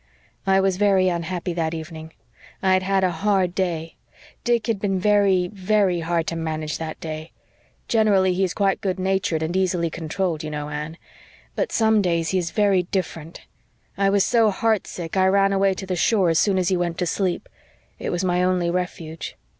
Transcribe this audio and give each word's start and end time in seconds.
"I 0.47 0.59
was 0.59 0.77
very 0.77 1.09
unhappy 1.09 1.53
that 1.53 1.75
evening. 1.75 2.13
I 2.63 2.73
had 2.73 2.81
had 2.81 3.03
a 3.03 3.11
hard 3.11 3.53
day. 3.53 3.97
Dick 4.43 4.65
had 4.65 4.79
been 4.81 4.99
very 4.99 5.47
very 5.49 5.99
hard 5.99 6.25
to 6.25 6.35
manage 6.35 6.79
that 6.79 6.99
day. 6.99 7.31
Generally 7.87 8.33
he 8.33 8.43
is 8.43 8.55
quite 8.55 8.81
good 8.81 8.97
natured 8.99 9.43
and 9.43 9.55
easily 9.55 9.91
controlled, 9.91 10.43
you 10.43 10.49
know, 10.49 10.69
Anne. 10.69 10.97
But 11.55 11.71
some 11.71 12.01
days 12.01 12.29
he 12.29 12.39
is 12.39 12.49
very 12.49 12.81
different. 12.81 13.41
I 13.95 14.09
was 14.09 14.23
so 14.25 14.49
heartsick 14.49 15.15
I 15.17 15.27
ran 15.27 15.53
away 15.53 15.75
to 15.75 15.85
the 15.85 15.95
shore 15.95 16.29
as 16.31 16.39
soon 16.39 16.57
as 16.57 16.69
he 16.69 16.77
went 16.77 16.97
to 16.97 17.05
sleep. 17.05 17.47
It 17.99 18.09
was 18.09 18.23
my 18.23 18.43
only 18.43 18.71
refuge. 18.71 19.37